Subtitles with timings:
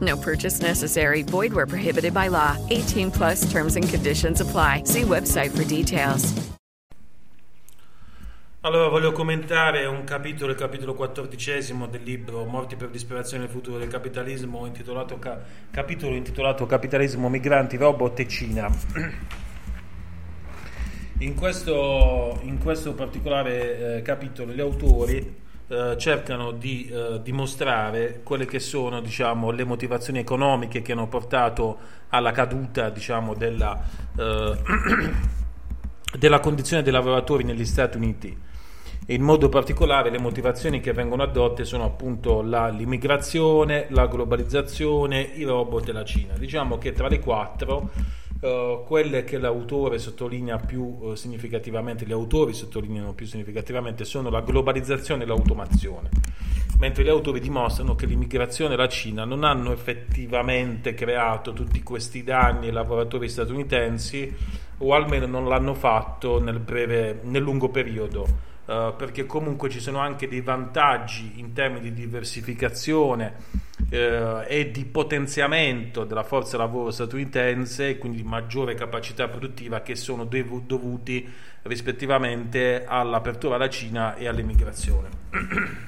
[0.00, 1.22] No purchase necessary.
[1.22, 2.56] Void where prohibited by law.
[2.68, 4.82] 18 plus terms and conditions apply.
[4.84, 6.56] See website for details.
[8.62, 13.78] Allora voglio commentare un capitolo, il capitolo quattordicesimo del libro Morti per disperazione il futuro
[13.78, 18.68] del capitalismo, intitolato ca- capitolo intitolato Capitalismo, migranti, robot e Cina.
[21.20, 28.46] In questo, in questo particolare eh, capitolo gli autori eh, cercano di eh, dimostrare quelle
[28.46, 33.78] che sono diciamo, le motivazioni economiche che hanno portato alla caduta diciamo, della,
[34.16, 34.56] eh,
[36.18, 38.46] della condizione dei lavoratori negli Stati Uniti
[39.10, 45.44] in modo particolare le motivazioni che vengono adotte sono appunto la, l'immigrazione, la globalizzazione, i
[45.44, 46.36] robot e la Cina.
[46.36, 47.90] Diciamo che tra le quattro
[48.40, 54.42] Uh, quelle che l'autore sottolinea più uh, significativamente, gli autori sottolineano più significativamente sono la
[54.42, 56.08] globalizzazione e l'automazione,
[56.78, 62.22] mentre gli autori dimostrano che l'immigrazione e la Cina non hanno effettivamente creato tutti questi
[62.22, 64.32] danni ai lavoratori statunitensi
[64.78, 68.46] o almeno non l'hanno fatto nel, breve, nel lungo periodo.
[68.68, 74.84] Uh, perché comunque ci sono anche dei vantaggi in termini di diversificazione uh, e di
[74.84, 81.26] potenziamento della forza lavoro statunitense e quindi di maggiore capacità produttiva che sono dev- dovuti
[81.62, 85.08] rispettivamente all'apertura alla Cina e all'immigrazione.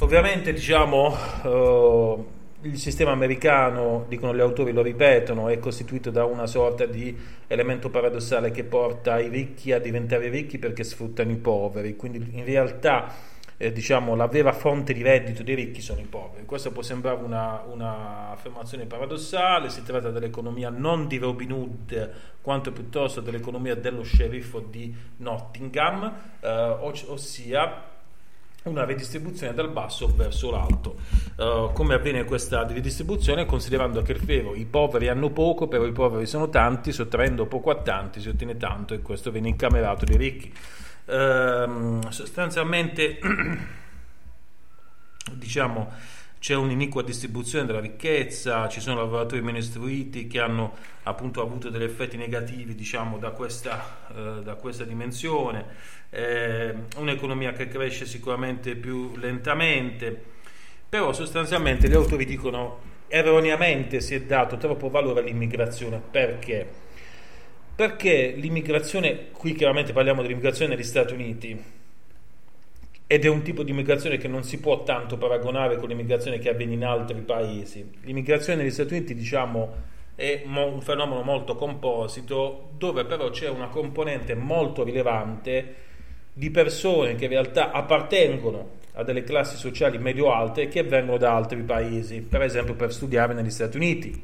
[0.00, 2.26] Ovviamente diciamo uh,
[2.62, 7.16] il sistema americano, dicono gli autori, lo ripetono, è costituito da una sorta di
[7.46, 12.44] elemento paradossale che porta i ricchi a diventare ricchi perché sfruttano i poveri, quindi in
[12.44, 13.14] realtà
[13.62, 16.46] eh, diciamo, la vera fonte di reddito dei ricchi sono i poveri.
[16.46, 18.34] Questa può sembrare una, una
[18.86, 22.10] paradossale, si tratta dell'economia non di Robin Hood
[22.40, 26.10] quanto piuttosto dell'economia dello sceriffo di Nottingham,
[26.40, 27.88] eh, ossia
[28.62, 30.96] una ridistribuzione dal basso verso l'alto.
[31.36, 33.46] Uh, come avviene questa ridistribuzione?
[33.46, 37.70] Considerando che il ferro i poveri hanno poco, però i poveri sono tanti, sottraendo poco
[37.70, 40.52] a tanti si ottiene tanto e questo viene incamerato dai ricchi.
[41.10, 43.18] Uh, sostanzialmente,
[45.34, 45.92] diciamo,
[46.38, 51.82] c'è un'iniqua distribuzione della ricchezza, ci sono lavoratori meno istruiti che hanno appunto avuto degli
[51.82, 55.66] effetti negativi diciamo, da, questa, eh, da questa dimensione,
[56.08, 60.18] eh, un'economia che cresce sicuramente più lentamente,
[60.88, 66.88] però sostanzialmente gli autori dicono erroneamente si è dato troppo valore all'immigrazione, perché?
[67.80, 71.58] Perché l'immigrazione, qui chiaramente parliamo dell'immigrazione negli Stati Uniti,
[73.06, 76.50] ed è un tipo di immigrazione che non si può tanto paragonare con l'immigrazione che
[76.50, 77.90] avviene in altri paesi.
[78.02, 79.72] L'immigrazione negli Stati Uniti, diciamo,
[80.14, 85.74] è un fenomeno molto composito, dove però c'è una componente molto rilevante
[86.34, 91.62] di persone che in realtà appartengono a delle classi sociali medio-alte che vengono da altri
[91.62, 94.22] paesi, per esempio per studiare negli Stati Uniti.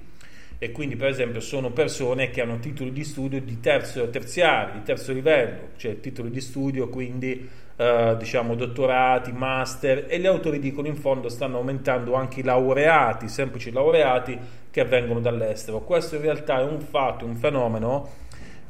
[0.59, 4.83] E quindi, per esempio, sono persone che hanno titoli di studio di terzo, terziari, di
[4.83, 10.87] terzo livello, cioè titoli di studio quindi Uh, diciamo dottorati, master e gli autori dicono
[10.87, 14.39] in fondo stanno aumentando anche i laureati, semplici laureati
[14.71, 15.81] che vengono dall'estero.
[15.81, 18.09] Questo in realtà è un fatto, un fenomeno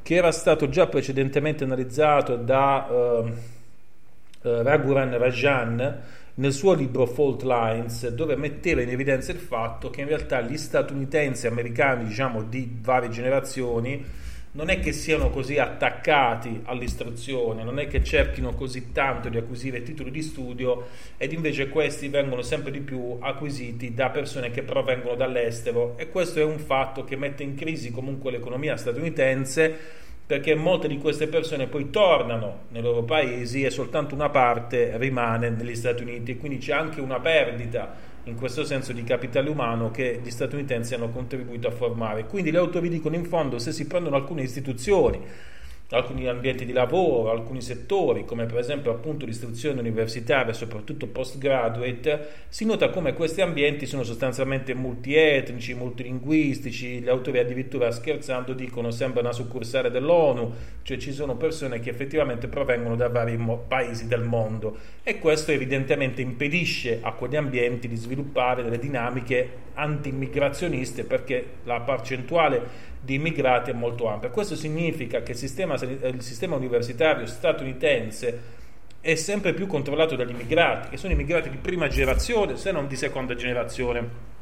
[0.03, 6.03] che era stato già precedentemente analizzato da uh, uh, Raghuran Rajan
[6.39, 10.59] nel suo libro Fault Lines, dove metteva in evidenza il fatto che in realtà gli
[10.59, 14.05] statunitensi americani, diciamo di varie generazioni,
[14.53, 19.83] non è che siano così attaccati all'istruzione, non è che cerchino così tanto di acquisire
[19.83, 25.15] titoli di studio ed invece questi vengono sempre di più acquisiti da persone che provengono
[25.15, 25.97] dall'estero.
[25.97, 30.99] E questo è un fatto che mette in crisi comunque l'economia statunitense perché molte di
[30.99, 36.33] queste persone poi tornano nei loro paesi e soltanto una parte rimane negli Stati Uniti
[36.33, 37.95] e quindi c'è anche una perdita
[38.25, 42.25] in questo senso di capitale umano che gli statunitensi hanno contribuito a formare.
[42.25, 45.21] Quindi gli autori dicono in fondo se si prendono alcune istituzioni
[45.91, 52.65] alcuni ambienti di lavoro, alcuni settori, come per esempio appunto l'istruzione universitaria, soprattutto postgraduate, si
[52.65, 59.33] nota come questi ambienti sono sostanzialmente multietnici, multilinguistici, gli autori addirittura scherzando dicono sembra una
[59.33, 60.53] succursale dell'ONU,
[60.83, 64.77] cioè ci sono persone che effettivamente provengono da vari mo- paesi del mondo.
[65.05, 72.95] E questo evidentemente impedisce a quegli ambienti di sviluppare delle dinamiche anti-immigrazioniste perché la percentuale
[73.01, 74.31] di immigrati è molto ampia.
[74.31, 78.55] Questo significa che il sistema, il sistema universitario statunitense
[79.01, 82.97] è sempre più controllato dagli immigrati, che sono immigrati di prima generazione, se non di
[82.97, 84.35] seconda generazione.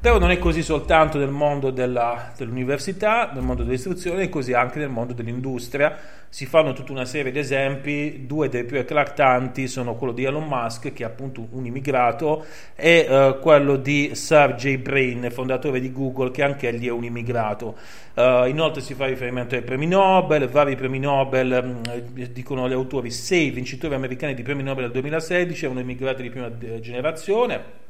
[0.00, 4.78] Però non è così soltanto nel mondo della, dell'università, nel mondo dell'istruzione, è così anche
[4.78, 5.98] nel mondo dell'industria.
[6.28, 10.46] Si fanno tutta una serie di esempi, due dei più eclatanti sono quello di Elon
[10.46, 12.44] Musk, che è appunto un immigrato,
[12.76, 17.76] e uh, quello di Sergey Brin, fondatore di Google, che anche egli è un immigrato.
[18.14, 23.10] Uh, inoltre si fa riferimento ai premi Nobel, vari premi Nobel, mh, dicono gli autori,
[23.10, 27.86] sei vincitori americani di premi Nobel del 2016, erano immigrati di prima generazione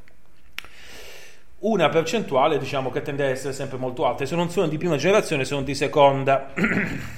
[1.59, 4.23] una percentuale diciamo che tende a essere sempre molto alta.
[4.23, 6.53] E se non sono di prima generazione sono di seconda.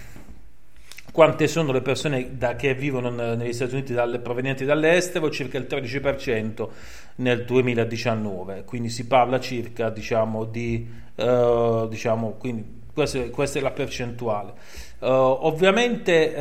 [1.12, 5.68] Quante sono le persone da, che vivono negli Stati Uniti dalle, provenienti dall'estero circa il
[5.70, 6.70] 13%
[7.16, 13.72] nel 2019 quindi si parla circa diciamo di uh, diciamo quindi questa, questa, è la
[13.72, 14.54] percentuale.
[15.00, 16.34] Uh, ovviamente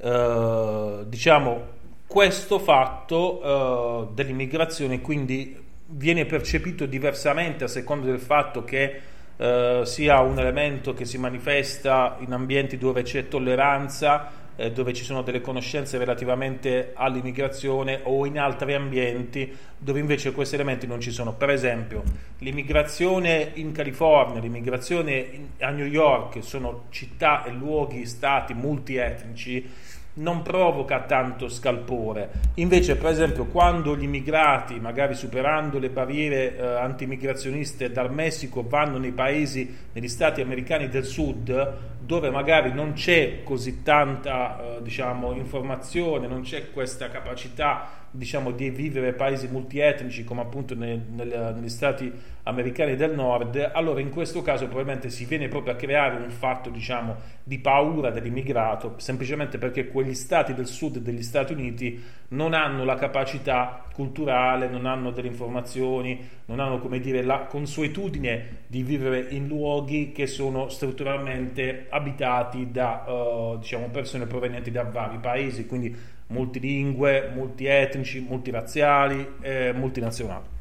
[0.00, 1.73] uh, diciamo
[2.14, 9.00] questo fatto uh, dell'immigrazione quindi viene percepito diversamente a seconda del fatto che
[9.34, 15.02] uh, sia un elemento che si manifesta in ambienti dove c'è tolleranza, eh, dove ci
[15.02, 21.10] sono delle conoscenze relativamente all'immigrazione o in altri ambienti dove invece questi elementi non ci
[21.10, 21.34] sono.
[21.34, 22.04] Per esempio,
[22.38, 29.68] l'immigrazione in California, l'immigrazione in, a New York sono città e luoghi, stati multietnici
[30.14, 32.30] non provoca tanto scalpore.
[32.54, 38.98] Invece, per esempio, quando gli immigrati, magari superando le barriere eh, anti-immigrazioniste dal Messico, vanno
[38.98, 45.32] nei paesi, negli stati americani del sud, dove magari non c'è così tanta eh, diciamo,
[45.32, 51.68] informazione, non c'è questa capacità diciamo, di vivere paesi multietnici come appunto nel, nel, negli
[51.68, 52.12] stati
[52.44, 56.70] americani del nord, allora in questo caso probabilmente si viene proprio a creare un fatto
[56.70, 62.84] diciamo, di paura dell'immigrato, semplicemente perché quegli stati del sud degli Stati Uniti non hanno
[62.84, 69.26] la capacità culturale, non hanno delle informazioni, non hanno come dire la consuetudine di vivere
[69.30, 75.96] in luoghi che sono strutturalmente abitati da uh, diciamo, persone provenienti da vari paesi, quindi
[76.34, 80.52] multilingue, multietnici, multirazziali e multinazionali.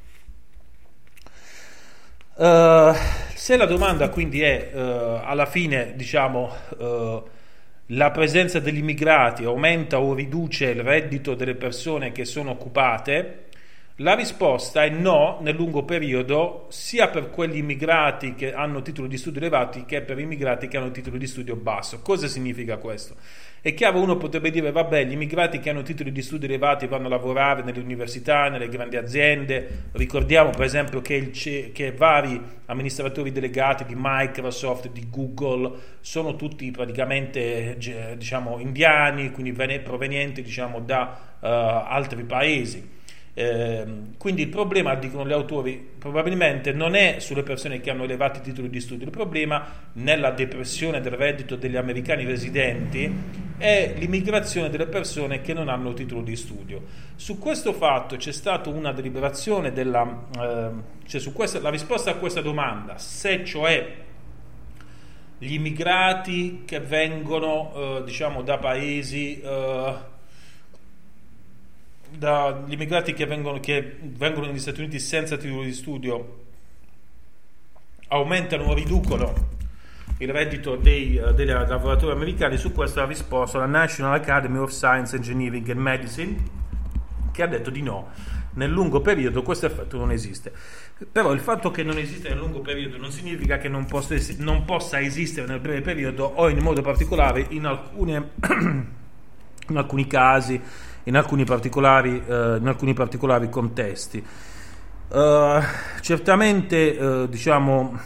[2.36, 2.96] Uh,
[3.36, 4.80] se la domanda quindi è uh,
[5.24, 7.24] alla fine, diciamo, uh,
[7.88, 13.46] la presenza degli immigrati aumenta o riduce il reddito delle persone che sono occupate,
[13.98, 19.18] la risposta è no nel lungo periodo, sia per quegli immigrati che hanno titoli di
[19.18, 22.02] studio elevati che per immigrati che hanno titoli di studio basso.
[22.02, 23.16] Cosa significa questo?
[23.66, 27.06] È chiaro, uno potrebbe dire, vabbè, gli immigrati che hanno titoli di studio elevati vanno
[27.06, 29.86] a lavorare nelle università, nelle grandi aziende.
[29.94, 35.72] Ricordiamo, per esempio, che, C- che vari amministratori delegati di Microsoft, di Google,
[36.02, 37.78] sono tutti praticamente,
[38.18, 42.93] diciamo, indiani, quindi provenienti, diciamo, da uh, altri paesi.
[43.36, 43.86] Eh,
[44.18, 48.70] quindi il problema, dicono gli autori, probabilmente non è sulle persone che hanno elevati titoli
[48.70, 53.12] di studio, il problema nella depressione del reddito degli americani residenti
[53.58, 56.84] è l'immigrazione delle persone che non hanno titolo di studio.
[57.16, 60.70] Su questo fatto c'è stata una deliberazione della, eh,
[61.08, 64.02] cioè su questa, la risposta a questa domanda, se cioè
[65.40, 70.12] gli immigrati che vengono eh, diciamo da paesi eh,
[72.18, 76.42] dagli immigrati che vengono, che vengono negli Stati Uniti senza titolo di studio
[78.10, 79.52] aumentano o riducono
[80.18, 84.72] il reddito dei, uh, dei lavoratori americani, su questo ha risposto la National Academy of
[84.72, 86.36] Science, Engineering and Medicine,
[87.32, 88.12] che ha detto di no.
[88.56, 90.54] Nel lungo periodo questo effetto non esiste.
[91.12, 94.64] Però il fatto che non esiste nel lungo periodo non significa che non possa, non
[94.64, 98.30] possa esistere nel breve periodo o in modo particolare in, alcune,
[99.70, 100.62] in alcuni casi
[101.04, 104.26] in alcuni particolari, eh, in alcuni particolari contesti.
[105.10, 105.62] Uh,
[106.02, 108.00] certamente, uh, diciamo,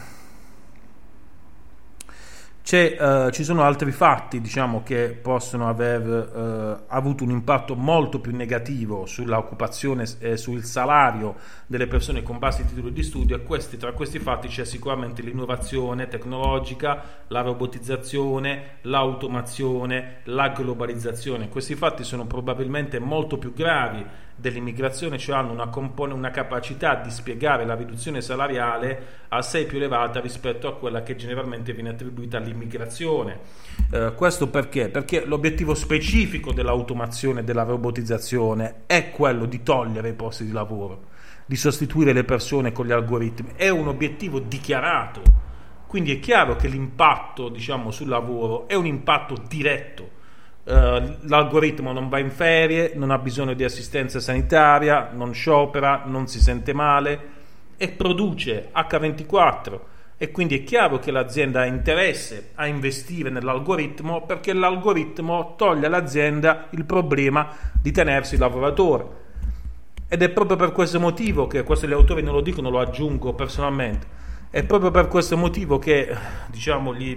[2.70, 8.36] Uh, ci sono altri fatti diciamo, che possono aver uh, avuto un impatto molto più
[8.36, 13.92] negativo sull'occupazione e sul salario delle persone con bassi titoli di studio e questi, tra
[13.92, 21.48] questi fatti c'è sicuramente l'innovazione tecnologica, la robotizzazione, l'automazione, la globalizzazione.
[21.48, 24.04] Questi fatti sono probabilmente molto più gravi
[24.38, 30.20] dell'immigrazione, cioè hanno una, compone, una capacità di spiegare la riduzione salariale assai più elevata
[30.20, 33.40] rispetto a quella che generalmente viene attribuita all'immigrazione.
[33.90, 34.90] Eh, questo perché?
[34.90, 41.06] Perché l'obiettivo specifico dell'automazione e della robotizzazione è quello di togliere i posti di lavoro,
[41.44, 45.46] di sostituire le persone con gli algoritmi, è un obiettivo dichiarato.
[45.88, 50.16] Quindi è chiaro che l'impatto diciamo, sul lavoro è un impatto diretto
[50.68, 56.26] Uh, l'algoritmo non va in ferie, non ha bisogno di assistenza sanitaria, non sciopera, non
[56.26, 57.36] si sente male
[57.78, 59.80] e produce H24
[60.18, 66.66] e quindi è chiaro che l'azienda ha interesse a investire nell'algoritmo perché l'algoritmo toglie all'azienda
[66.70, 67.48] il problema
[67.80, 69.06] di tenersi il lavoratore.
[70.08, 73.32] Ed è proprio per questo motivo che, questo gli autori non lo dicono, lo aggiungo
[73.32, 74.06] personalmente,
[74.50, 76.14] è proprio per questo motivo che
[76.48, 77.16] diciamo, gli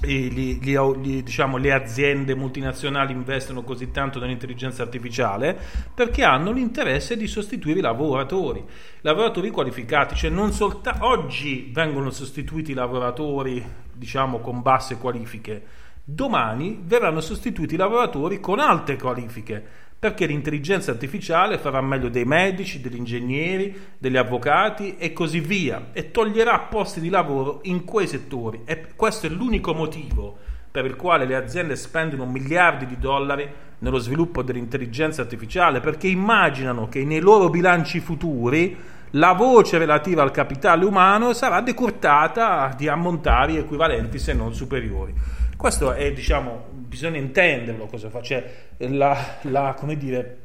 [0.00, 5.58] gli, gli, gli, diciamo, le aziende multinazionali investono così tanto nell'intelligenza artificiale
[5.94, 8.64] perché hanno l'interesse di sostituire i lavoratori,
[9.02, 15.62] lavoratori qualificati, cioè non soltanto oggi vengono sostituiti i lavoratori diciamo con basse qualifiche,
[16.02, 22.80] domani verranno sostituiti i lavoratori con alte qualifiche perché l'intelligenza artificiale farà meglio dei medici,
[22.80, 28.62] degli ingegneri, degli avvocati e così via e toglierà posti di lavoro in quei settori.
[28.64, 30.38] E questo è l'unico motivo
[30.70, 33.46] per il quale le aziende spendono miliardi di dollari
[33.80, 38.74] nello sviluppo dell'intelligenza artificiale perché immaginano che nei loro bilanci futuri
[39.12, 45.14] la voce relativa al capitale umano sarà decurtata di ammontari equivalenti se non superiori.
[45.56, 50.38] Questo è, diciamo, bisogna intenderlo cosa fa, cioè la, la, dire,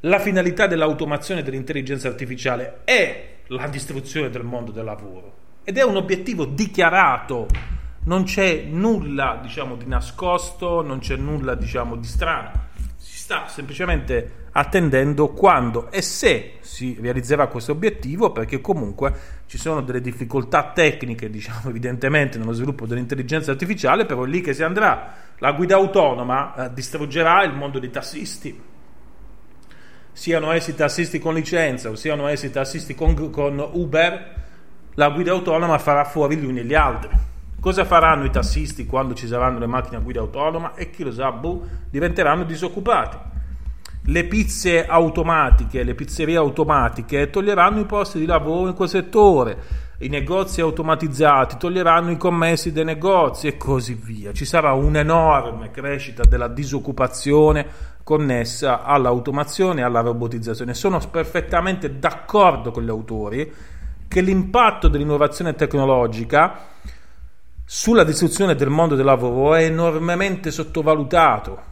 [0.00, 5.96] la finalità dell'automazione dell'intelligenza artificiale è la distruzione del mondo del lavoro ed è un
[5.96, 7.46] obiettivo dichiarato,
[8.04, 12.68] non c'è nulla, diciamo, di nascosto, non c'è nulla, diciamo, di strano
[13.30, 19.12] sta semplicemente attendendo quando e se si realizzerà questo obiettivo perché comunque
[19.46, 24.52] ci sono delle difficoltà tecniche diciamo evidentemente nello sviluppo dell'intelligenza artificiale però è lì che
[24.52, 28.60] si andrà la guida autonoma eh, distruggerà il mondo dei tassisti
[30.12, 34.38] siano essi tassisti con licenza o siano essi tassisti con, con Uber
[34.94, 37.28] la guida autonoma farà fuori gli uni e gli altri
[37.60, 40.74] Cosa faranno i tassisti quando ci saranno le macchine a guida autonoma?
[40.76, 43.18] E chi lo sa, boh, diventeranno disoccupati.
[44.04, 49.58] Le pizze automatiche, le pizzerie automatiche toglieranno i posti di lavoro in quel settore.
[49.98, 54.32] I negozi automatizzati toglieranno i commessi dei negozi e così via.
[54.32, 57.66] Ci sarà un'enorme crescita della disoccupazione
[58.02, 60.72] connessa all'automazione e alla robotizzazione.
[60.72, 63.52] Sono perfettamente d'accordo con gli autori
[64.08, 66.58] che l'impatto dell'innovazione tecnologica
[67.66, 71.69] sulla distruzione del mondo del lavoro è enormemente sottovalutato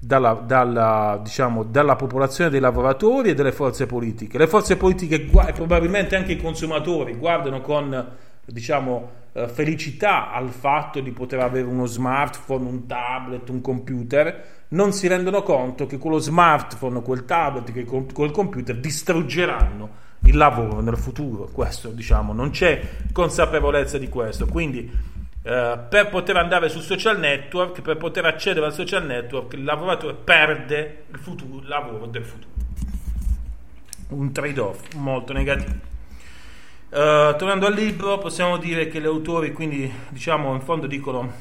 [0.00, 4.38] dalla, dalla, diciamo, dalla, popolazione dei lavoratori e delle forze politiche.
[4.38, 8.06] Le forze politiche e probabilmente anche i consumatori guardano con
[8.44, 14.92] diciamo, eh, felicità al fatto di poter avere uno smartphone, un tablet, un computer, non
[14.92, 20.80] si rendono conto che con lo smartphone, quel tablet, che quel computer distruggeranno il lavoro
[20.80, 21.48] nel futuro.
[21.52, 22.80] Questo, diciamo, non c'è
[23.12, 24.46] consapevolezza di questo.
[24.46, 24.90] Quindi
[25.48, 30.12] Uh, per poter andare sul social network, per poter accedere al social network, il lavoratore
[30.12, 32.52] perde il, futuro, lavoro del futuro.
[34.08, 35.72] Un trade-off molto negativo.
[36.90, 41.32] Uh, tornando al libro, possiamo dire che gli autori, quindi, diciamo, in fondo dicono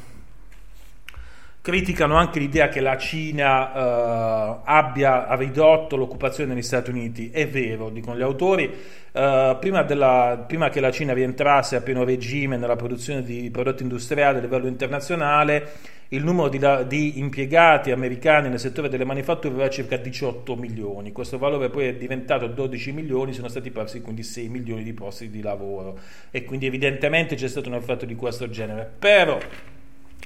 [1.67, 7.29] criticano anche l'idea che la Cina uh, abbia ridotto l'occupazione negli Stati Uniti.
[7.29, 8.73] È vero, dicono gli autori,
[9.11, 13.83] uh, prima, della, prima, che la Cina rientrasse a pieno regime nella produzione di prodotti
[13.83, 15.71] industriali a livello internazionale,
[16.09, 16.57] il numero di,
[16.87, 21.11] di impiegati americani nel settore delle manifatture era circa 18 milioni.
[21.11, 25.29] Questo valore poi è diventato 12 milioni, sono stati persi quindi 6 milioni di posti
[25.29, 25.99] di lavoro
[26.31, 28.89] e quindi evidentemente c'è stato un effetto di questo genere.
[28.97, 29.37] Però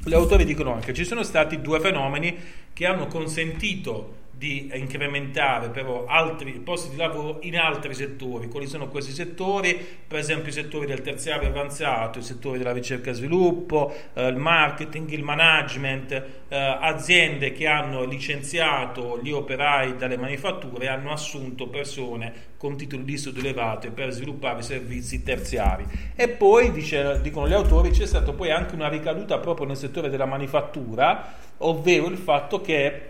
[0.03, 2.35] gli autori dicono anche che ci sono stati due fenomeni
[2.73, 8.47] che hanno consentito di incrementare però altri posti di lavoro in altri settori.
[8.47, 9.75] Quali sono questi settori?
[10.07, 14.37] Per esempio i settori del terziario avanzato, i settori della ricerca e sviluppo, eh, il
[14.37, 21.67] marketing, il management, eh, aziende che hanno licenziato gli operai dalle manifatture e hanno assunto
[21.67, 25.85] persone con titoli di studio elevati per sviluppare servizi terziari.
[26.15, 30.09] E poi, dice, dicono gli autori, c'è stata poi anche una ricaduta proprio nel settore
[30.09, 33.09] della manifattura, ovvero il fatto che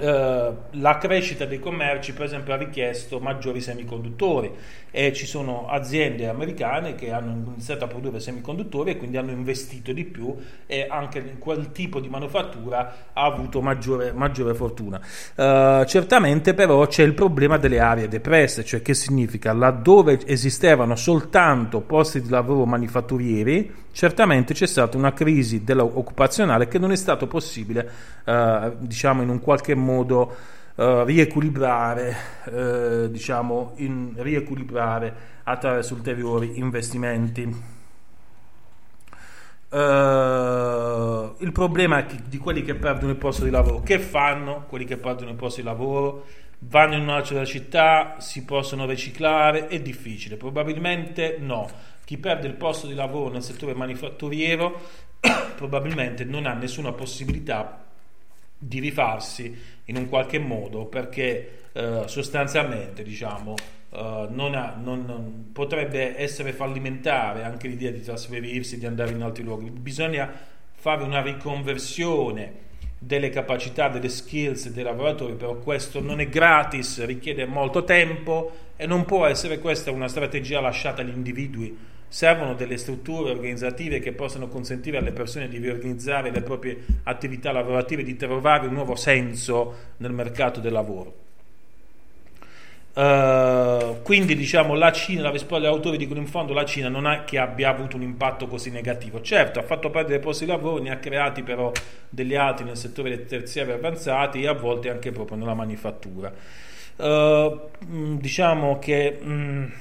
[0.00, 4.50] Uh, la crescita dei commerci, per esempio, ha richiesto maggiori semiconduttori
[4.90, 9.92] e ci sono aziende americane che hanno iniziato a produrre semiconduttori e quindi hanno investito
[9.92, 10.34] di più
[10.66, 15.00] e anche quel tipo di manifattura ha avuto maggiore, maggiore fortuna.
[15.34, 21.80] Uh, certamente però c'è il problema delle aree depresse, cioè che significa laddove esistevano soltanto
[21.80, 27.90] posti di lavoro manifatturieri, certamente c'è stata una crisi occupazionale che non è stato possibile,
[28.26, 30.36] uh, diciamo, in un qualche modo
[30.76, 35.12] uh, riequilibrare, uh, diciamo, in, riequilibrare
[35.42, 37.42] attraverso ulteriori investimenti.
[39.68, 44.84] Uh, il problema è di quelli che perdono il posto di lavoro, che fanno quelli
[44.84, 46.24] che perdono il posto di lavoro?
[46.60, 49.66] Vanno in un'altra città, si possono riciclare?
[49.66, 51.96] È difficile, probabilmente no.
[52.08, 54.80] Chi perde il posto di lavoro nel settore manifatturiero
[55.56, 57.84] probabilmente non ha nessuna possibilità
[58.56, 63.56] di rifarsi in un qualche modo perché eh, sostanzialmente diciamo
[63.90, 69.20] eh, non ha, non, non, potrebbe essere fallimentare anche l'idea di trasferirsi di andare in
[69.20, 69.68] altri luoghi.
[69.68, 70.32] Bisogna
[70.72, 72.52] fare una riconversione
[72.98, 78.86] delle capacità, delle skills dei lavoratori, però questo non è gratis, richiede molto tempo e
[78.86, 84.48] non può essere questa una strategia lasciata agli individui servono delle strutture organizzative che possano
[84.48, 90.12] consentire alle persone di riorganizzare le proprie attività lavorative, di trovare un nuovo senso nel
[90.12, 91.26] mercato del lavoro.
[92.98, 97.06] Uh, quindi diciamo la Cina, la risposta degli autori dicono in fondo la Cina non
[97.06, 100.82] è che abbia avuto un impatto così negativo, certo ha fatto perdere posti di lavoro,
[100.82, 101.70] ne ha creati però
[102.08, 106.32] degli altri nel settore dei terziari avanzati e a volte anche proprio nella manifattura.
[106.96, 107.68] Uh,
[108.18, 109.72] diciamo che mh,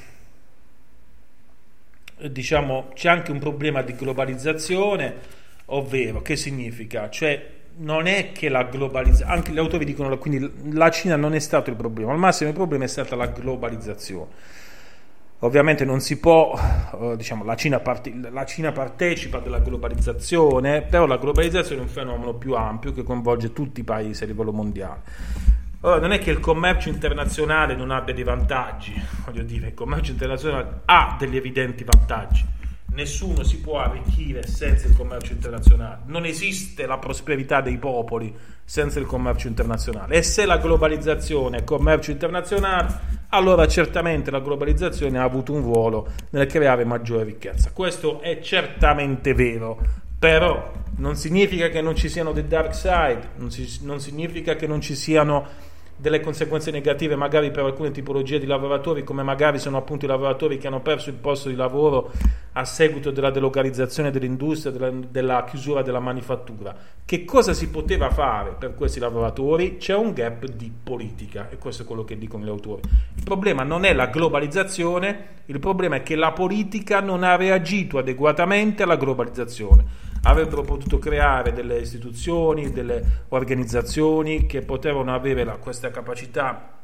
[2.30, 5.16] diciamo, c'è anche un problema di globalizzazione,
[5.66, 7.10] ovvero che significa?
[7.10, 11.40] Cioè non è che la globalizzazione, anche gli autori dicono quindi la Cina non è
[11.40, 14.66] stato il problema, al massimo il problema è stata la globalizzazione.
[15.42, 16.60] Ovviamente non si può,
[17.00, 21.90] eh, diciamo, la Cina, parte, la Cina, partecipa della globalizzazione, però la globalizzazione è un
[21.90, 25.02] fenomeno più ampio che coinvolge tutti i paesi a livello mondiale.
[25.82, 30.12] Ora, non è che il commercio internazionale non abbia dei vantaggi, voglio dire, il commercio
[30.12, 32.46] internazionale ha degli evidenti vantaggi.
[32.94, 36.02] Nessuno si può arricchire senza il commercio internazionale.
[36.06, 38.36] Non esiste la prosperità dei popoli
[38.66, 40.16] senza il commercio internazionale.
[40.16, 46.12] E se la globalizzazione è commercio internazionale, allora certamente la globalizzazione ha avuto un ruolo
[46.32, 47.70] nel creare maggiore ricchezza.
[47.72, 53.52] Questo è certamente vero, però non significa che non ci siano dei dark side, non,
[53.52, 55.66] si, non significa che non ci siano
[56.00, 60.60] delle conseguenze negative magari per alcune tipologie di lavoratori come magari sono appunto i lavoratori
[60.60, 62.12] che hanno perso il posto di lavoro
[62.54, 66.76] a seguito della delocalizzazione dell'industria, della, della chiusura della manifattura.
[67.04, 69.78] Che cosa si poteva fare per questi lavoratori?
[69.78, 72.82] C'è un gap di politica e questo è quello che dicono gli autori.
[73.16, 77.98] Il problema non è la globalizzazione, il problema è che la politica non ha reagito
[77.98, 85.92] adeguatamente alla globalizzazione avrebbero potuto creare delle istituzioni, delle organizzazioni che potevano avere la, questa
[85.92, 86.76] capacità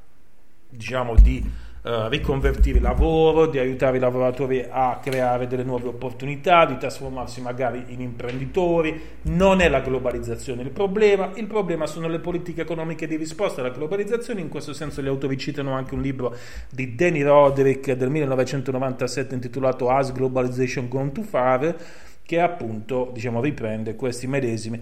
[0.69, 6.65] diciamo di Uh, riconvertire il lavoro, di aiutare i lavoratori a creare delle nuove opportunità,
[6.65, 9.02] di trasformarsi magari in imprenditori.
[9.24, 13.72] Non è la globalizzazione il problema, il problema sono le politiche economiche di risposta alla
[13.72, 14.39] globalizzazione.
[14.39, 16.34] In questo senso gli autori citano anche un libro
[16.69, 21.76] di Danny Roderick del 1997 intitolato As Globalization Gone Too Far
[22.25, 23.95] che appunto diciamo, riprende
[24.27, 24.79] medesime,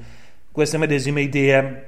[0.52, 1.86] queste medesime idee.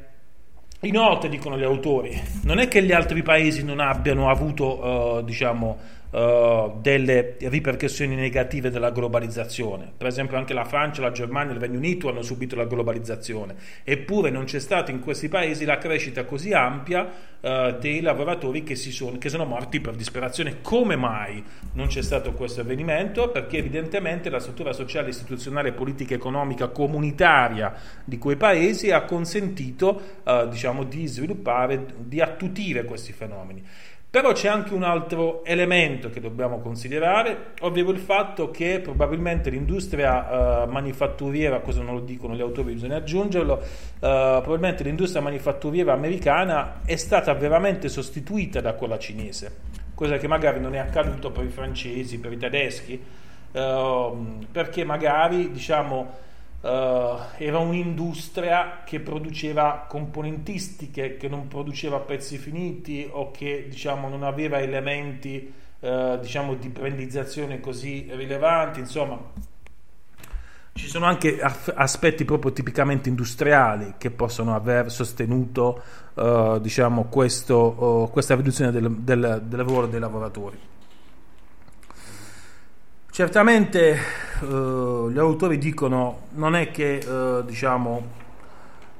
[0.81, 5.77] Inoltre, dicono gli autori, non è che gli altri paesi non abbiano avuto, uh, diciamo,
[6.13, 9.91] uh, delle ripercussioni negative della globalizzazione.
[9.95, 13.55] Per esempio anche la Francia, la Germania e il Regno Unito hanno subito la globalizzazione,
[13.83, 18.75] eppure non c'è stata in questi paesi la crescita così ampia uh, dei lavoratori che,
[18.75, 20.61] sono, che sono morti per disperazione.
[20.61, 23.29] Come mai non c'è stato questo avvenimento?
[23.29, 27.73] Perché evidentemente la struttura sociale, istituzionale, politica, economica, comunitaria
[28.03, 33.63] di quei paesi ha consentito uh, diciamo, di sviluppare, di attutire questi fenomeni.
[34.13, 40.65] Però c'è anche un altro elemento che dobbiamo considerare, ovvero il fatto che probabilmente l'industria
[40.65, 43.63] uh, manifatturiera, cosa non lo dicono gli autori, bisogna aggiungerlo, uh,
[43.99, 49.51] probabilmente l'industria manifatturiera americana è stata veramente sostituita da quella cinese,
[49.95, 53.03] cosa che magari non è accaduto per i francesi, per i tedeschi,
[53.53, 56.19] uh, perché magari diciamo
[56.65, 64.61] era un'industria che produceva componentistiche, che non produceva pezzi finiti o che diciamo, non aveva
[64.61, 69.19] elementi uh, diciamo, di brandizzazione così rilevanti, insomma
[70.75, 75.83] ci sono anche aspetti proprio tipicamente industriali che possono aver sostenuto
[76.15, 80.57] uh, diciamo, questo, questa riduzione del, del, del lavoro dei lavoratori.
[83.13, 83.95] Certamente
[84.41, 88.07] uh, gli autori dicono non è che uh, diciamo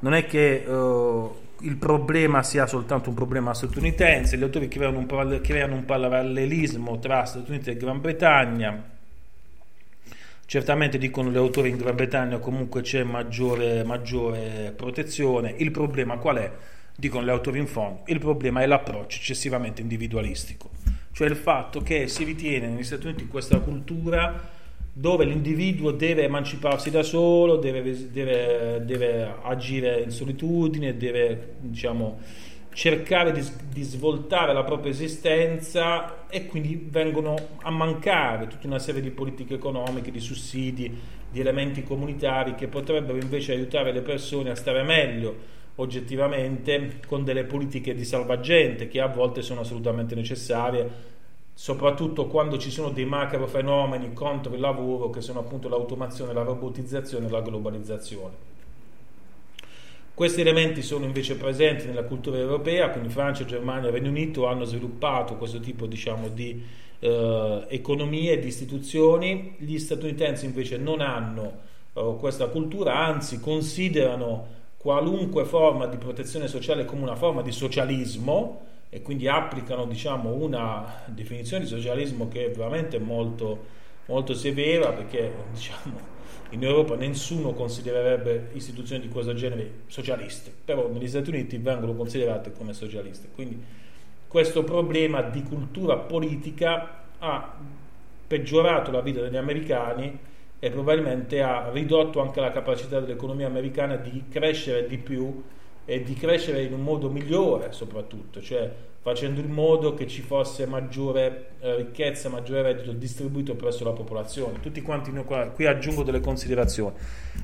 [0.02, 5.40] non è che uh, il problema sia soltanto un problema statunitense, gli autori creano un,
[5.42, 8.84] creano un parallelismo tra Stati Uniti e Gran Bretagna.
[10.46, 15.56] Certamente dicono gli autori in Gran Bretagna comunque c'è maggiore, maggiore protezione.
[15.58, 16.52] Il problema qual è?
[16.96, 20.83] Dicono gli autori in fondo, il problema è l'approccio eccessivamente individualistico
[21.14, 24.50] cioè il fatto che si ritiene negli Stati Uniti questa cultura
[24.96, 32.20] dove l'individuo deve emanciparsi da solo, deve, deve, deve agire in solitudine, deve diciamo,
[32.74, 39.02] cercare di, di, svoltare la propria esistenza e quindi vengono a mancare tutta una serie
[39.02, 41.00] di politiche economiche, di sussidi,
[41.32, 47.46] di elementi comunitari che potrebbero invece aiutare le persone a stare meglio oggettivamente con delle
[47.46, 51.12] politiche di salvagente che a volte sono assolutamente necessarie
[51.54, 56.42] soprattutto quando ci sono dei macro fenomeni contro il lavoro che sono appunto l'automazione, la
[56.42, 58.52] robotizzazione e la globalizzazione.
[60.16, 64.64] Questi elementi sono invece presenti nella cultura europea, quindi Francia, Germania e Regno Unito hanno
[64.64, 66.64] sviluppato questo tipo diciamo, di
[67.00, 71.62] eh, economie di istituzioni, gli statunitensi invece non hanno
[71.94, 78.66] eh, questa cultura, anzi considerano qualunque forma di protezione sociale come una forma di socialismo
[78.90, 83.64] e quindi applicano diciamo, una definizione di socialismo che è veramente molto,
[84.08, 85.98] molto severa perché diciamo,
[86.50, 92.52] in Europa nessuno considererebbe istituzioni di questo genere socialiste, però negli Stati Uniti vengono considerate
[92.52, 93.30] come socialiste.
[93.34, 93.64] Quindi
[94.28, 97.56] questo problema di cultura politica ha
[98.28, 100.20] peggiorato la vita degli americani
[100.64, 105.44] e probabilmente ha ridotto anche la capacità dell'economia americana di crescere di più
[105.84, 108.72] e di crescere in un modo migliore soprattutto, cioè
[109.02, 114.62] facendo in modo che ci fosse maggiore eh, ricchezza, maggiore reddito distribuito presso la popolazione.
[114.62, 116.96] Tutti quanti noi qui aggiungo delle considerazioni.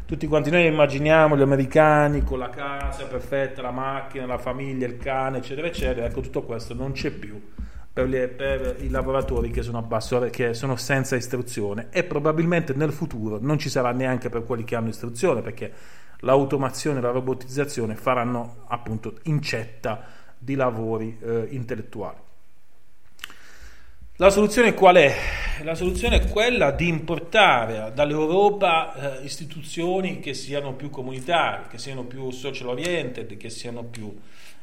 [0.05, 4.95] Tutti quanti noi immaginiamo gli americani con la casa perfetta, la macchina, la famiglia, il
[4.95, 6.05] cane, eccetera, eccetera.
[6.05, 7.37] Ecco, tutto questo non c'è più
[7.99, 12.91] per, le, per, i lavoratori che sono, basso, che sono senza istruzione e probabilmente nel
[12.91, 15.71] futuro non ci sarà neanche per quelli che hanno istruzione perché
[16.19, 20.05] l'automazione e la robotizzazione faranno appunto incetta
[20.37, 22.17] di lavori eh, intellettuali.
[24.15, 25.15] La soluzione qual è?
[25.63, 32.03] La soluzione è quella di importare dall'Europa eh, istituzioni che siano più comunitarie, che siano
[32.03, 34.13] più social oriented, che siano più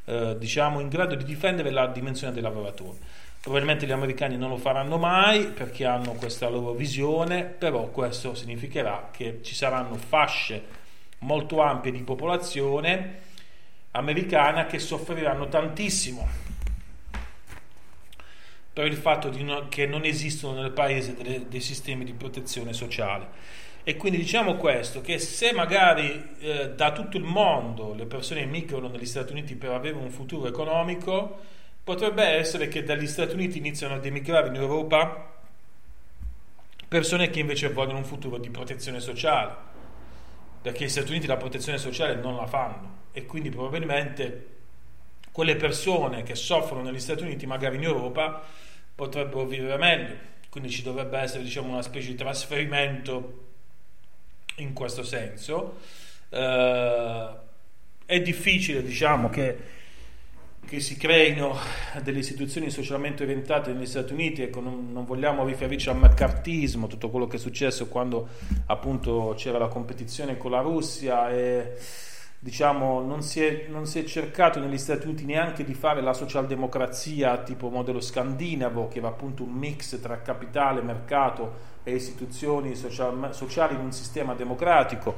[0.06, 2.98] eh, diciamo in grado di difendere la dimensione dei lavoratori.
[3.40, 9.10] Probabilmente gli americani non lo faranno mai perché hanno questa loro visione, però questo significherà
[9.12, 10.64] che ci saranno fasce
[11.18, 13.24] molto ampie di popolazione
[13.92, 16.28] americana che soffriranno tantissimo
[18.72, 23.26] per il fatto no, che non esistono nel paese delle, dei sistemi di protezione sociale.
[23.88, 28.88] E quindi diciamo questo, che se magari eh, da tutto il mondo le persone emigrano
[28.88, 31.38] negli Stati Uniti per avere un futuro economico,
[31.86, 35.34] Potrebbe essere che dagli Stati Uniti iniziano ad emigrare in Europa
[36.88, 39.54] persone che invece vogliono un futuro di protezione sociale,
[40.62, 44.46] perché gli Stati Uniti la protezione sociale non la fanno e quindi probabilmente
[45.30, 48.42] quelle persone che soffrono negli Stati Uniti, magari in Europa,
[48.92, 50.16] potrebbero vivere meglio.
[50.50, 53.45] Quindi ci dovrebbe essere diciamo, una specie di trasferimento
[54.56, 55.78] in questo senso.
[56.28, 57.28] Eh,
[58.06, 59.74] è difficile diciamo, che
[60.66, 61.56] che si creino
[62.02, 67.08] delle istituzioni socialmente orientate negli Stati Uniti, ecco, non, non, vogliamo riferirci al mercatismo, tutto
[67.08, 68.28] quello che è successo quando
[68.66, 71.76] appunto c'era la competizione con la Russia e
[72.46, 76.12] diciamo non si, è, non si è cercato negli Stati Uniti neanche di fare la
[76.12, 83.30] socialdemocrazia tipo modello scandinavo, che era appunto un mix tra capitale, mercato e istituzioni social,
[83.32, 85.16] sociali in un sistema democratico.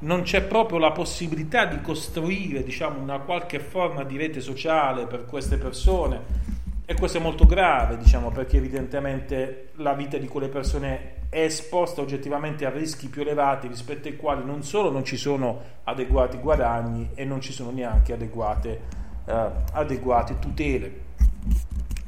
[0.00, 5.24] Non c'è proprio la possibilità di costruire diciamo, una qualche forma di rete sociale per
[5.24, 11.14] queste persone e questo è molto grave, diciamo, perché evidentemente la vita di quelle persone
[11.28, 15.60] è esposta oggettivamente a rischi più elevati rispetto ai quali non solo non ci sono
[15.82, 18.80] adeguati guadagni e non ci sono neanche adeguate,
[19.24, 21.00] eh, adeguate tutele.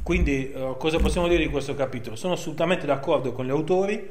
[0.04, 2.14] Quindi eh, cosa possiamo dire di questo capitolo?
[2.14, 4.08] Sono assolutamente d'accordo con gli autori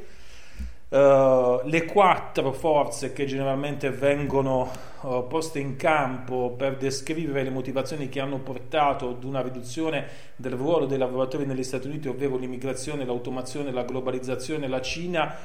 [0.89, 4.71] Uh, le quattro forze che generalmente vengono
[5.02, 10.54] uh, poste in campo per descrivere le motivazioni che hanno portato ad una riduzione del
[10.54, 15.36] ruolo dei lavoratori negli Stati Uniti, ovvero l'immigrazione, l'automazione, la globalizzazione, la Cina,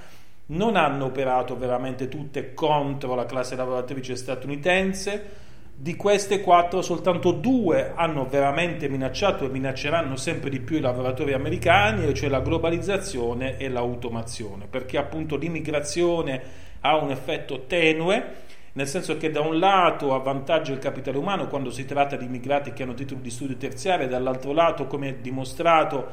[0.46, 5.40] non hanno operato veramente tutte contro la classe lavoratrice statunitense
[5.82, 11.32] di queste quattro soltanto due hanno veramente minacciato e minacceranno sempre di più i lavoratori
[11.32, 16.40] americani, cioè la globalizzazione e l'automazione, perché appunto l'immigrazione
[16.82, 18.34] ha un effetto tenue,
[18.74, 22.72] nel senso che da un lato avvantaggia il capitale umano quando si tratta di immigrati
[22.72, 26.10] che hanno titoli di studio terziari, dall'altro lato, come dimostrato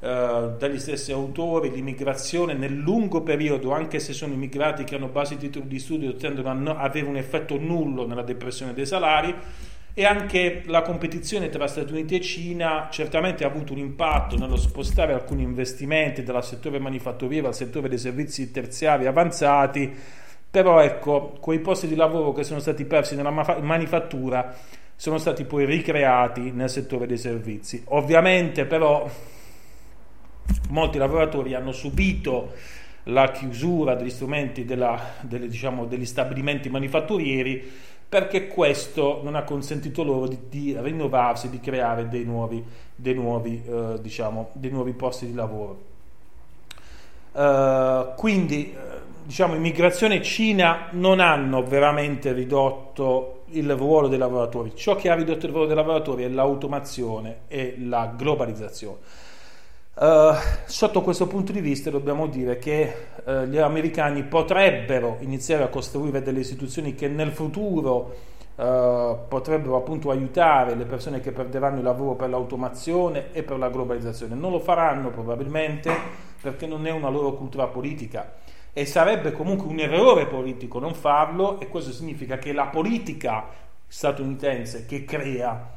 [0.00, 5.36] eh, dagli stessi autori, l'immigrazione nel lungo periodo, anche se sono immigrati che hanno basi
[5.36, 9.34] di studio, tendono a avere un effetto nullo nella depressione dei salari
[9.98, 14.54] e anche la competizione tra Stati Uniti e Cina certamente ha avuto un impatto nello
[14.54, 19.92] spostare alcuni investimenti dal settore manifatturiero al settore dei servizi terziari avanzati,
[20.48, 24.54] però ecco, quei posti di lavoro che sono stati persi nella manifattura
[24.94, 27.82] sono stati poi ricreati nel settore dei servizi.
[27.86, 29.10] Ovviamente però
[30.70, 32.52] molti lavoratori hanno subito
[33.04, 40.02] la chiusura degli strumenti della, delle, diciamo, degli stabilimenti manifatturieri perché questo non ha consentito
[40.02, 45.26] loro di, di rinnovarsi, di creare dei nuovi, dei nuovi, eh, diciamo, dei nuovi posti
[45.26, 45.86] di lavoro.
[47.30, 54.72] Uh, quindi uh, diciamo immigrazione e Cina non hanno veramente ridotto il ruolo dei lavoratori
[54.74, 58.96] ciò che ha ridotto il ruolo dei lavoratori è l'automazione e la globalizzazione
[60.00, 60.32] Uh,
[60.64, 66.22] sotto questo punto di vista dobbiamo dire che uh, gli americani potrebbero iniziare a costruire
[66.22, 68.14] delle istituzioni che nel futuro
[68.54, 73.70] uh, potrebbero appunto aiutare le persone che perderanno il lavoro per l'automazione e per la
[73.70, 74.36] globalizzazione.
[74.36, 75.92] Non lo faranno probabilmente
[76.40, 78.34] perché non è una loro cultura politica
[78.72, 83.46] e sarebbe comunque un errore politico non farlo e questo significa che la politica
[83.84, 85.76] statunitense che crea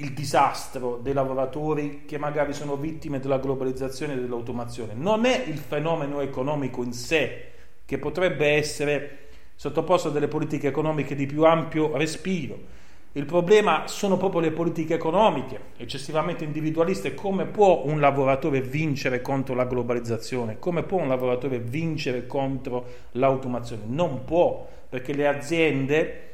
[0.00, 4.94] il disastro dei lavoratori che magari sono vittime della globalizzazione e dell'automazione.
[4.94, 7.50] Non è il fenomeno economico in sé
[7.84, 12.76] che potrebbe essere sottoposto a delle politiche economiche di più ampio respiro.
[13.12, 17.14] Il problema sono proprio le politiche economiche, eccessivamente individualiste.
[17.14, 20.58] Come può un lavoratore vincere contro la globalizzazione?
[20.58, 23.82] Come può un lavoratore vincere contro l'automazione?
[23.86, 26.27] Non può, perché le aziende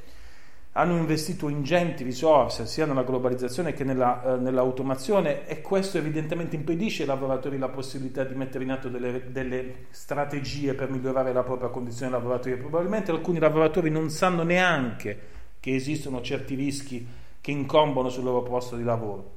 [0.77, 7.03] hanno investito ingenti risorse sia nella globalizzazione che nella, eh, nell'automazione e questo evidentemente impedisce
[7.03, 11.69] ai lavoratori la possibilità di mettere in atto delle, delle strategie per migliorare la propria
[11.69, 12.57] condizione lavorativa.
[12.57, 15.19] Probabilmente alcuni lavoratori non sanno neanche
[15.61, 17.07] che esistono certi rischi
[17.41, 19.31] che incombono sul loro posto di lavoro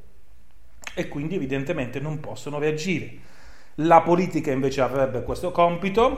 [0.96, 3.12] e quindi evidentemente non possono reagire.
[3.82, 6.18] La politica invece avrebbe questo compito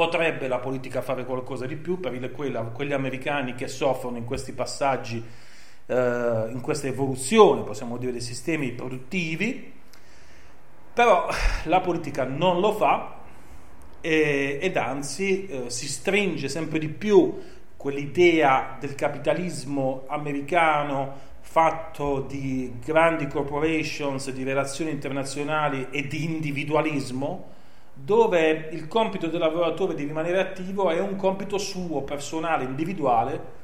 [0.00, 2.32] Potrebbe la politica fare qualcosa di più per
[2.72, 5.22] quegli americani che soffrono in questi passaggi,
[5.84, 9.70] eh, in questa evoluzione, possiamo dire, dei sistemi produttivi,
[10.94, 11.28] però
[11.64, 13.18] la politica non lo fa
[14.00, 17.38] e, ed anzi eh, si stringe sempre di più
[17.76, 27.58] quell'idea del capitalismo americano fatto di grandi corporations, di relazioni internazionali e di individualismo,
[28.02, 33.58] dove il compito del lavoratore di rimanere attivo è un compito suo, personale, individuale,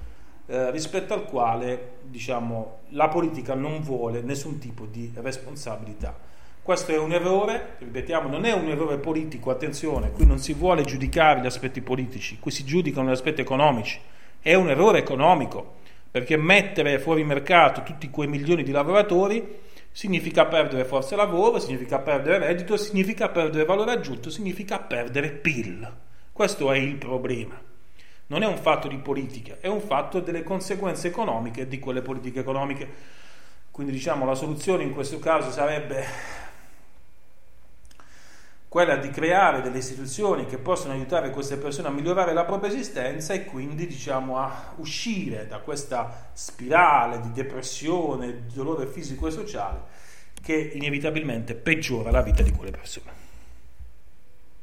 [0.46, 6.14] eh, rispetto al quale diciamo, la politica non vuole nessun tipo di responsabilità.
[6.62, 10.82] Questo è un errore, ripetiamo, non è un errore politico, attenzione, qui non si vuole
[10.82, 14.00] giudicare gli aspetti politici, qui si giudicano gli aspetti economici,
[14.40, 15.74] è un errore economico,
[16.10, 19.64] perché mettere fuori mercato tutti quei milioni di lavoratori
[19.96, 25.90] significa perdere forza lavoro, significa perdere reddito, significa perdere valore aggiunto, significa perdere PIL.
[26.30, 27.58] Questo è il problema.
[28.26, 32.40] Non è un fatto di politica, è un fatto delle conseguenze economiche di quelle politiche
[32.40, 32.86] economiche.
[33.70, 36.04] Quindi diciamo la soluzione in questo caso sarebbe
[38.68, 43.32] quella di creare delle istituzioni che possano aiutare queste persone a migliorare la propria esistenza
[43.32, 49.80] e quindi diciamo a uscire da questa spirale di depressione, di dolore fisico e sociale
[50.42, 53.25] che inevitabilmente peggiora la vita di quelle persone.